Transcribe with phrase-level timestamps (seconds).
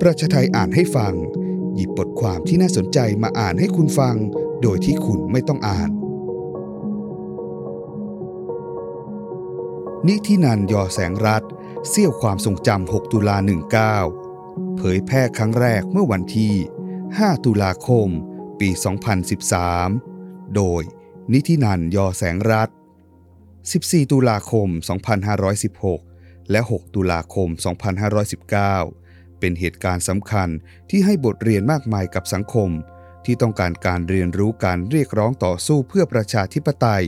[0.00, 1.14] ประชาไทยอ่านให้ฟัง
[1.74, 4.16] หยิบบทความที่น่าสนใจมาอ่านให้คุณฟัง
[4.62, 5.90] โดยที่คุณไม่ต้องอ่าน
[10.08, 11.42] นิธินันยอแสงรัฐ
[11.88, 13.36] เสี้ยวความทรงจำ 6 ตุลา
[14.06, 16.54] 19 เผยแพร่ครั้งแรกเมื่อวันที่
[16.98, 18.08] 5 ตุลาคม
[18.60, 18.68] ปี
[20.02, 20.82] 2013 โดย
[21.32, 22.68] นิธินันยอแสงรัฐ
[23.40, 24.68] 14 ตุลาคม
[25.80, 27.48] 2516 และ 6 ตุลาคม
[28.10, 29.09] 2519
[29.40, 30.48] เป็นเหตุการณ์สำคัญ
[30.90, 32.70] ที่ให้บทเรียนมากมายกับสังคม
[33.24, 37.04] ที่ต้องการการเรียนรู้การเรียกร้องต่อสู้เพื่อประชาธิปไตย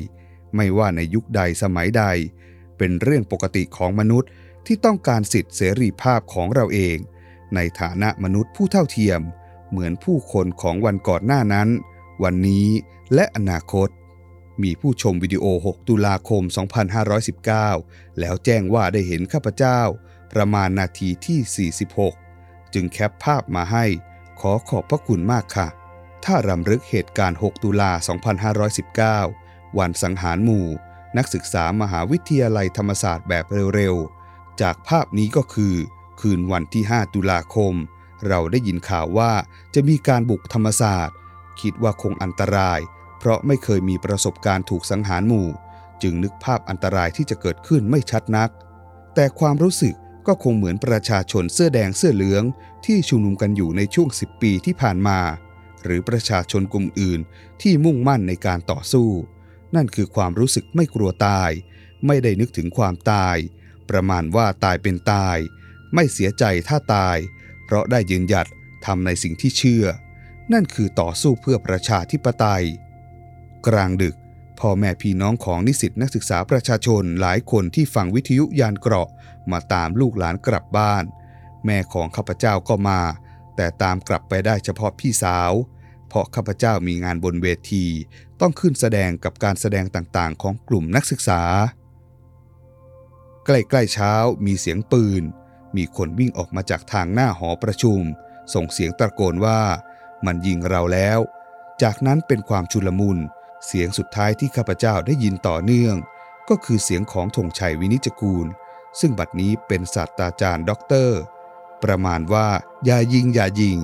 [0.56, 2.04] ไม่ว่าในยุคใดสมัยใด
[2.78, 4.30] เป็นเรื่องปกติของมนุษย์
[4.66, 6.96] ที่ต้องการสิทธิเสรีภาพของเราเอง
[7.54, 9.20] ในฐานะมนุษย์ผู้เท่าเทียม
[9.70, 11.68] เหมือนผู้คนของวันก่อนหน้านั้น
[12.22, 12.66] วันนี้
[13.14, 13.88] และอนาคต
[14.62, 16.42] มีผู้ชมวิดีโอ 6 ตุลาคม
[17.30, 19.80] 2519 แล้วแจ้งว่าได้เห็นข้าพเจ้า
[20.32, 22.21] ประมาณนาทีที่ 46
[22.74, 23.84] จึงแคปภาพมาให้
[24.40, 25.68] ขอขอบพระคุณมากค่ะ
[26.24, 27.90] ถ้ารำลึกเหตุการณ์ 6 ตุลา
[29.24, 30.66] 2519 วันสังหารหมู่
[31.16, 35.74] นักศึกษามหาวิทยาลัยธรรมศาสตร์แบบเร็วๆ จากภาพนี้ก็คือ
[36.20, 37.74] คืนวันที่ 5 ตุลาคม
[38.28, 39.32] เราได้ยินข่าวว่า
[39.74, 41.16] จะมีการบุกธรรมศาสตร์
[41.60, 42.80] คิดว่าคงอันตราย
[43.18, 45.48] เพราะไม่เคยมีประสบการณ์ถูกสังหารหมู่
[46.02, 48.50] จึงนึกภาพอันตรายที่จะเกิดขึ้นไม่ชัดนัก
[49.14, 49.94] แต่ความรู้สึก
[50.26, 52.44] ก็คงเหมือนประชาชนเสื้อแดงเสื้อเหลือง
[52.86, 55.20] ที่ชุมนุมกันอยู่ในช่วง 10 ปีที่ผ่านมา
[55.84, 57.20] หรือประชาชนกลุ่มอื่น
[57.62, 59.08] ที่มุ่งมั่นในการต่อสู้
[59.74, 61.50] นั่นคือความรู้สึกไม่กลัวตาย
[62.06, 63.36] ไม่ได้นึกถึงความตาย
[63.90, 65.36] ประมาณว่าตายเป็นตาย
[65.94, 67.16] ไม่เสียใจถ้าตาย
[67.64, 68.48] เพราะได้ยืนหยัด
[68.86, 69.86] ทำในสิ่งที่เชื่อ
[70.52, 72.64] นั่นคือต่อสู้เพื่อประชาธิปไตย
[73.66, 74.16] กลางดึก
[74.66, 79.08] พ่อแม่พี่น้องของนิสิตนักศึกษาประชาชนหลายคนที่ฟังวิทยุยานเกราะ
[79.52, 81.04] มาตามลูกหลานกลับบ้าน
[81.64, 83.00] แม่ของข้าพเจ้าก็มา
[83.56, 85.52] แต่ตามกลับไปได้เฉพาะพี่สาว
[86.08, 87.86] เพราะข้าพเจ้ามีงานบนเวที
[88.40, 91.42] ต้องขึ้นแสดงกับการแสดงต่างๆ ของกลุ่มนักศึกษา
[93.46, 94.12] ใกล้ๆเช้า
[94.46, 95.22] มีเสียงปืน
[95.76, 98.00] มีคนวิ่งออกมาจากทางหน้าหอประชุม
[98.54, 99.60] ส่งเสียงตะโกนว่า
[100.26, 101.18] มันยิงเราแล้ว
[101.82, 103.20] จากนั้นเป็นความชุลมุน
[103.66, 105.96] เสียงสุดท้ายที่ข้าพเจ้าได้ยินต่อเนื่อง
[106.48, 108.46] ก็คือเสียงของธงชัยวินิจกูล
[109.00, 111.20] ซึ่งบัดนี้เป็นศาสตราจารย์ด็อกเตอร์
[111.82, 112.48] ประมาณว่า
[112.84, 113.76] อย่ายิงอย่ายิง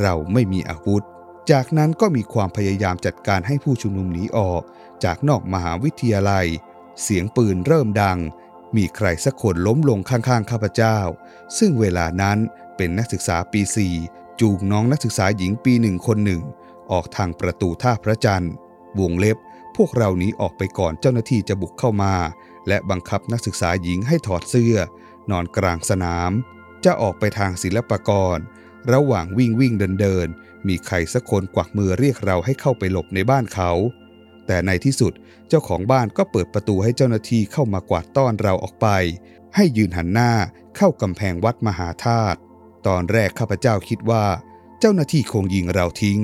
[0.00, 1.04] เราไม่มีอาวุธ
[1.50, 4.62] จากนั้นก็มีความพยายามจัดการให้ผู้ชุมนุมหนีออก
[5.04, 6.46] จากนอกมหาวิทยาลัย
[7.02, 8.18] เสียงปืนเริ่มดัง
[8.76, 10.98] มีใครสักคนล้มลงข้างๆข้าพเจ้า
[11.58, 12.38] ซึ่งเวลานั้น
[12.76, 13.60] เป็นนักศึกษาปี
[14.00, 16.42] 4จูงน้องนักศึกษาหญิงปีหนึ่งคนหนึ่ง
[16.92, 18.52] ออกทางประตูท่าพระจันทร์
[19.00, 19.36] วงเล็บ
[19.76, 22.14] พวกเราหนีออกไปก่อนเจ้าหน้าที่จะบุกเข้ามา
[22.68, 24.76] และบังคับนักศึกษาหญิงให้ถอดเสื้อ
[25.30, 26.30] นอนกลางสนาม
[26.84, 28.38] จะออกไปทางศิลปากร
[28.92, 30.28] ระหว่างวิ่งวิ่งเดินเดิน
[30.68, 33.70] มีใครสักคนกวักมือเรียกเราให้เข้าไปหลบในบ้านเขา
[34.46, 35.12] แต่ในที่สุด
[35.48, 38.88] เจ้าของบ้านก็เปิดประตูให้เจ้าหน้าที่เข้ามากวาดต้อนเราออกไป
[39.54, 40.32] ให้ยืนหันหน้า
[40.76, 42.38] เข้ากำแพงวัดมหาธาตุ
[42.86, 44.24] ตอนแรกข้าพเจ้าคิดว่า
[44.80, 46.18] เจ้าหน้าที่คงยิงเราทิ้ง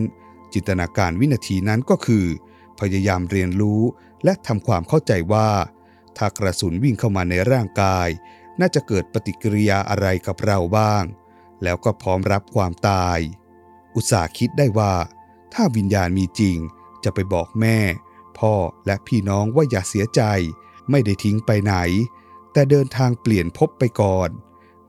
[0.53, 2.25] จินตนาการวินาทีนั้นก็คือ
[2.81, 3.83] พยายามเรียนรู้
[4.25, 5.51] และทำความเข้าใจว่า
[6.17, 8.09] ถ้ากระสุนวิ่งเข้ามาในร่างกาย
[8.61, 11.05] น่าจะเกิดปฏิกิริยาอะไรกับเราบ้าง
[11.62, 13.19] แล้วก็พร้อมรับความตาย
[13.95, 14.95] อุตส่าห์คิดได้ว่า
[15.55, 16.57] ถ้าวิญญาณมีจริง
[17.05, 17.79] จะไปบอกแม่
[18.39, 18.55] พ่อ
[18.87, 20.23] และพี่น้องว่าอย่าเสียใจ
[20.91, 21.75] ไม่ได้ทิ้งไปไหน
[22.53, 24.31] แต่เดินทางเปลี่ยนภพไปก่อน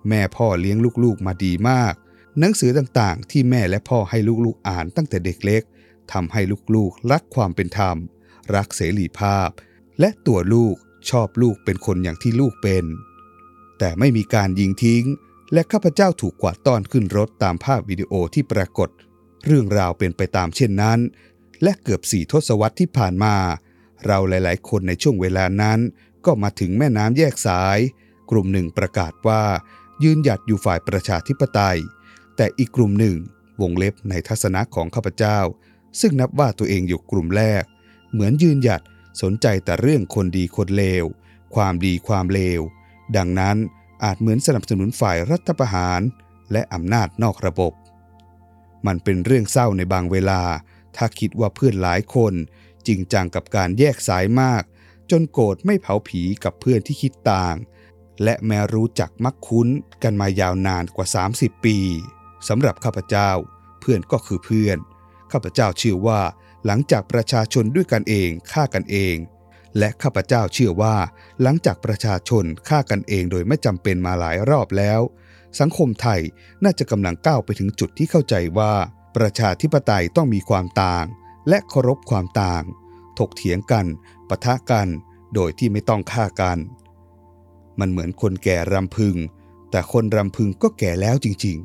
[0.09, 1.93] แม่พ่อเลี้ยงลูกๆมาดีมาก
[2.39, 5.63] หนังสือต่างๆ ที่แม่และพ่อให้ลูกๆอ่านตั้งแต่เด็กเล็ก
[6.13, 6.41] ทำให้
[6.75, 7.97] ลูกๆรักความเป็นธรรม
[8.55, 9.49] รักเสรีภาพ
[9.99, 10.75] และตัวลูก
[11.09, 12.85] ชอบลูกเป็นคนอย่างที่ลูกเป็น
[13.79, 15.05] แต่ไม่มีการยิงทิ้ง
[15.53, 18.89] และข้าพเจ้าถูกกวาดต้อนขึ้นรถตามภาพวิดีโอที่ปรากฏ
[19.45, 20.99] เรื่องราวเป็นไปตามเช่นนั้น
[21.63, 23.35] และเกือบสี่ทศวรรษที่ผ่านมา
[24.05, 25.79] เราหลายๆ คนในช่วงเวลานั้น
[26.25, 27.79] ก็มาถึงแม่น้ำแยกสาย
[28.31, 29.43] กลุ่มหนึ่งประกาศว่า
[30.03, 31.79] ยืนหยัดอยู่ฝ่ายประชาธิปไตย
[32.35, 33.17] แต่อีกกลุ่มหนึ่ง
[33.61, 35.39] วงเล็บในทัศนะของข้าพเจ้า
[35.99, 37.63] ซึ่งนับว่าตัวเองอยู่กลุ่มแรก
[38.11, 38.81] เหมือนยืนหยัด
[39.21, 41.05] สนใจแต่เรื่องคนดีคนเลว
[41.55, 42.61] ความดีความเลว
[43.17, 43.57] ดังนั้น
[44.03, 46.01] อาจเหมือนสนับสนุนฝ่ายรัฐประหาร
[46.51, 47.73] และอำนาจนอกระบบ
[48.87, 50.41] มันเป็นเรื่องเศร้าในบางเวลา
[50.95, 52.33] ถ้าคิดว่าเพื่อนหลายคน
[52.87, 54.63] จริงจังกับการแยกสายมาก
[55.11, 57.55] จนโกรธไม่เผาผีกับเพื่อนที่คิดต่าง
[58.23, 59.67] และแม้รู้จักมักคุ้น
[60.03, 61.07] กันมายาวนานกว่า
[61.37, 61.77] 30 ปี
[62.47, 63.31] สำหรับข้าพเจ้า
[63.79, 64.77] เพื่อนก็คือเพื่อน
[65.31, 66.21] ข้าพเจ้าเชื่อว่า
[66.65, 69.15] หลังจากประชาชนด้วยกันเองฆ่ากันเอง
[69.77, 70.95] และข้าพเจ้าเชื่อว่า
[71.41, 75.01] หลังจากประชาชนฆ่ากันเองโดยไม่จำเป็นมาหลายรอบแล้ว
[75.59, 76.21] สังคมไทย
[76.63, 78.73] น่าจะกำลังก้าวไปถึงจุดที่เข้าใจว่า
[79.17, 81.05] ประชาธิปไตยต้องมีความต่าง
[81.49, 82.63] และเคารพความต่าง
[83.19, 83.85] ถกเถียงกัน
[84.27, 84.87] ปะทะกัน
[85.33, 86.57] โดยที่ไม่ต้องฆ่ากัน
[87.79, 89.15] มันเหมือนคนแก่รำพึง
[89.71, 91.57] แต่คนรำพึงก็แก่แล้วจริง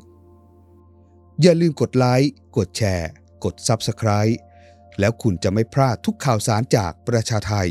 [0.67, 3.09] ๆ อย่าลืมกดไลค์กดแชร์
[3.43, 4.35] กด Subscribe
[4.99, 7.69] แล้วคุณจะไม่พลาดทุกข่าวสารจากประชาไทย